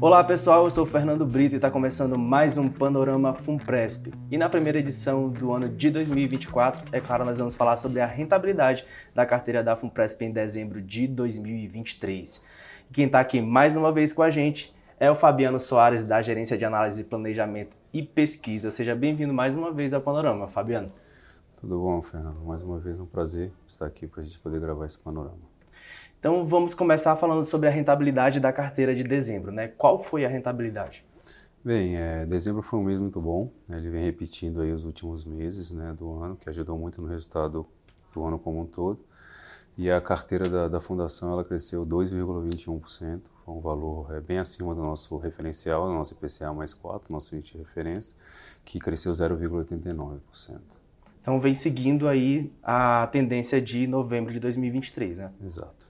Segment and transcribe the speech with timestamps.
[0.00, 4.12] Olá pessoal, eu sou Fernando Brito e está começando mais um Panorama Funpresp.
[4.30, 8.06] E na primeira edição do ano de 2024, é claro, nós vamos falar sobre a
[8.06, 8.84] rentabilidade
[9.14, 12.44] da carteira da Funpresp em dezembro de 2023.
[12.90, 16.20] E quem está aqui mais uma vez com a gente é o Fabiano Soares, da
[16.20, 18.70] Gerência de Análise, Planejamento e Pesquisa.
[18.70, 20.92] Seja bem-vindo mais uma vez ao Panorama, Fabiano.
[21.60, 22.44] Tudo bom, Fernando?
[22.44, 25.53] Mais uma vez um prazer estar aqui para a gente poder gravar esse panorama.
[26.24, 29.68] Então vamos começar falando sobre a rentabilidade da carteira de dezembro, né?
[29.68, 31.04] Qual foi a rentabilidade?
[31.62, 33.76] Bem, é, dezembro foi um mês muito bom, né?
[33.78, 37.66] ele vem repetindo aí os últimos meses né, do ano, que ajudou muito no resultado
[38.10, 39.04] do ano como um todo.
[39.76, 44.74] E a carteira da, da fundação ela cresceu 2,21%, foi um valor é, bem acima
[44.74, 48.16] do nosso referencial, do nosso IPCA mais 4, nosso índice de referência,
[48.64, 50.58] que cresceu 0,89%.
[51.20, 55.30] Então vem seguindo aí a tendência de novembro de 2023, né?
[55.44, 55.83] Exato.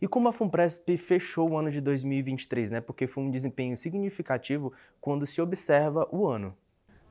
[0.00, 2.80] E como a Funpresp fechou o ano de 2023, né?
[2.80, 6.54] Porque foi um desempenho significativo quando se observa o ano.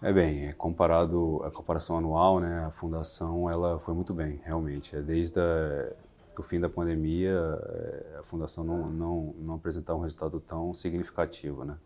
[0.01, 2.65] É bem, é comparado a comparação anual, né?
[2.65, 4.95] A fundação ela foi muito bem, realmente.
[4.95, 5.93] É desde a,
[6.37, 11.63] o fim da pandemia, é, a fundação não, não, não apresentava um resultado tão significativo,
[11.63, 11.77] né?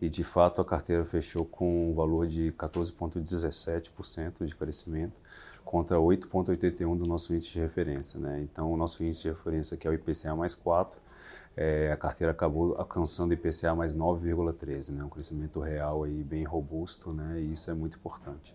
[0.00, 5.20] E de fato a carteira fechou com um valor de 14,17% de crescimento
[5.64, 8.20] contra 8,81 do nosso índice de referência.
[8.20, 8.40] Né?
[8.42, 11.00] Então, o nosso índice de referência, que é o IPCA mais 4,
[11.56, 15.02] é, a carteira acabou alcançando IPCA mais 9,13, né?
[15.02, 17.40] um crescimento real aí bem robusto, né?
[17.40, 18.54] e isso é muito importante.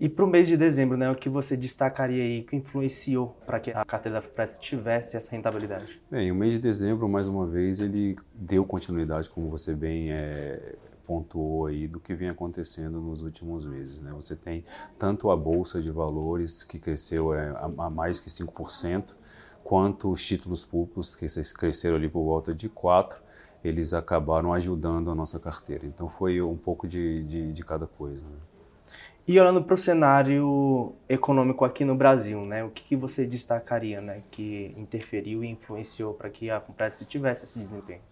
[0.00, 3.60] E para o mês de dezembro, né, o que você destacaria aí que influenciou para
[3.60, 6.00] que a carteira da FIPRES tivesse essa rentabilidade?
[6.10, 10.74] Bem, o mês de dezembro, mais uma vez, ele deu continuidade, como você bem é,
[11.06, 14.00] pontuou aí do que vem acontecendo nos últimos meses.
[14.00, 14.10] Né?
[14.12, 14.64] Você tem
[14.98, 19.14] tanto a bolsa de valores que cresceu é, a, mais que 5%,
[19.62, 23.22] quanto os títulos públicos que cresceram ali por volta de 4%,
[23.62, 25.86] eles acabaram ajudando a nossa carteira.
[25.86, 28.22] Então foi um pouco de, de, de cada coisa.
[28.22, 28.36] Né?
[29.26, 34.00] E olhando para o cenário econômico aqui no Brasil, né, o que, que você destacaria
[34.02, 38.02] né, que interferiu e influenciou para que a FUNPRESP tivesse esse desempenho?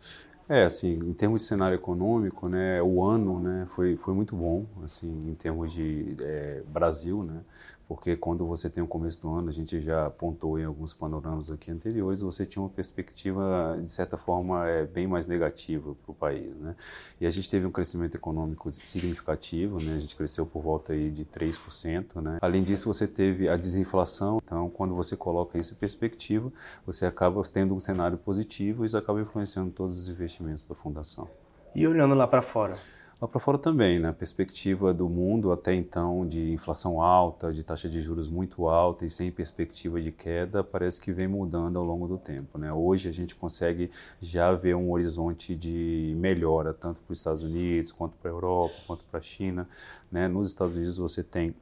[0.48, 4.66] É, assim, em termos de cenário econômico, né, o ano, né, foi, foi muito bom,
[4.82, 7.42] assim, em termos de é, Brasil, né,
[7.86, 11.50] porque quando você tem o começo do ano, a gente já apontou em alguns panoramas
[11.50, 16.14] aqui anteriores, você tinha uma perspectiva, de certa forma, é, bem mais negativa para o
[16.14, 16.74] país, né,
[17.20, 21.09] e a gente teve um crescimento econômico significativo, né, a gente cresceu por volta aí
[21.09, 25.76] de 3%, né, além disso você teve a desinflação, então quando você coloca isso em
[25.76, 26.53] perspectiva,
[26.84, 30.31] você acaba tendo um cenário positivo e isso acaba influenciando todos os investimentos
[30.69, 31.28] da fundação.
[31.75, 32.75] E olhando lá para fora?
[33.22, 34.09] Lá para fora também, né?
[34.09, 39.06] A perspectiva do mundo até então de inflação alta, de taxa de juros muito alta
[39.06, 42.72] e sem perspectiva de queda, parece que vem mudando ao longo do tempo, né?
[42.72, 43.91] Hoje a gente consegue
[44.21, 48.75] já ver um horizonte de melhora tanto para os Estados Unidos, quanto para a Europa,
[48.88, 49.69] quanto para a China,
[50.10, 50.26] né?
[50.26, 51.54] Nos Estados Unidos você tem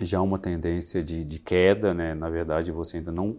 [0.00, 2.14] já uma tendência de, de queda, né?
[2.14, 3.36] Na verdade você ainda não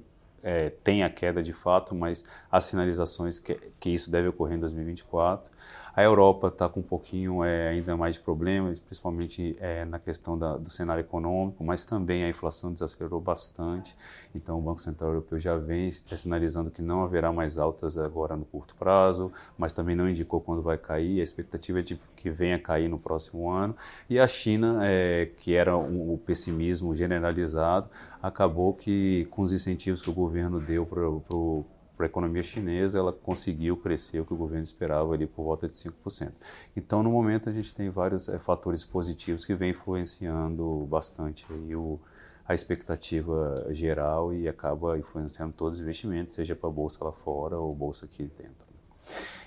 [0.47, 4.59] é, tem a queda de fato, mas as sinalizações que, que isso deve ocorrer em
[4.61, 5.51] 2024.
[5.97, 10.37] A Europa está com um pouquinho é, ainda mais de problemas, principalmente é, na questão
[10.37, 13.95] da, do cenário econômico, mas também a inflação desacelerou bastante.
[14.35, 18.35] Então, o Banco Central Europeu já vem é, sinalizando que não haverá mais altas agora
[18.35, 21.19] no curto prazo, mas também não indicou quando vai cair.
[21.19, 23.75] A expectativa é de que venha cair no próximo ano.
[24.07, 27.89] E a China, é, que era um, o pessimismo generalizado,
[28.21, 31.65] acabou que, com os incentivos que o governo deu para o
[31.97, 35.67] para a economia chinesa, ela conseguiu crescer o que o governo esperava ali por volta
[35.67, 36.31] de 5%.
[36.75, 41.75] Então, no momento, a gente tem vários é, fatores positivos que vêm influenciando bastante aí
[41.75, 41.99] o,
[42.47, 47.57] a expectativa geral e acaba influenciando todos os investimentos, seja para a bolsa lá fora
[47.57, 48.66] ou bolsa aqui dentro.